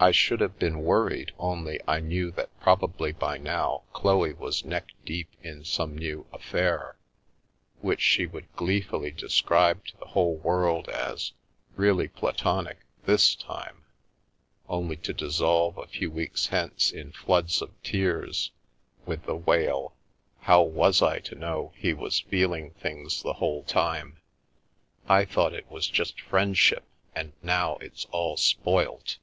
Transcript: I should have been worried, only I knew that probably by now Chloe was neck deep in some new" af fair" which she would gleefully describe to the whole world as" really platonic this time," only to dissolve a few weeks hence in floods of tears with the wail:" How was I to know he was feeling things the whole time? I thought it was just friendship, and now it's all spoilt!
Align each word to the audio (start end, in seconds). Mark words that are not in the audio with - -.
I 0.00 0.12
should 0.12 0.38
have 0.38 0.60
been 0.60 0.82
worried, 0.84 1.32
only 1.38 1.80
I 1.88 1.98
knew 1.98 2.30
that 2.30 2.50
probably 2.60 3.10
by 3.10 3.36
now 3.36 3.82
Chloe 3.92 4.32
was 4.32 4.64
neck 4.64 4.90
deep 5.04 5.28
in 5.42 5.64
some 5.64 5.98
new" 5.98 6.24
af 6.32 6.44
fair" 6.44 6.96
which 7.82 8.00
she 8.00 8.24
would 8.24 8.46
gleefully 8.54 9.10
describe 9.10 9.84
to 9.86 9.96
the 9.96 10.04
whole 10.06 10.36
world 10.36 10.88
as" 10.88 11.32
really 11.74 12.06
platonic 12.06 12.78
this 13.06 13.34
time," 13.34 13.86
only 14.68 14.94
to 14.98 15.12
dissolve 15.12 15.76
a 15.76 15.88
few 15.88 16.12
weeks 16.12 16.46
hence 16.46 16.92
in 16.92 17.10
floods 17.10 17.60
of 17.60 17.72
tears 17.82 18.52
with 19.04 19.24
the 19.24 19.34
wail:" 19.36 19.96
How 20.48 20.62
was 20.62 21.02
I 21.02 21.18
to 21.18 21.34
know 21.34 21.72
he 21.74 21.92
was 21.92 22.20
feeling 22.20 22.70
things 22.70 23.20
the 23.24 23.32
whole 23.32 23.64
time? 23.64 24.20
I 25.08 25.24
thought 25.24 25.52
it 25.54 25.68
was 25.68 25.88
just 25.88 26.20
friendship, 26.20 26.84
and 27.16 27.32
now 27.42 27.78
it's 27.80 28.04
all 28.12 28.36
spoilt! 28.36 29.16